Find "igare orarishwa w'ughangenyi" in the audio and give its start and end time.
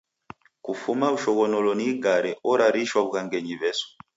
1.91-3.53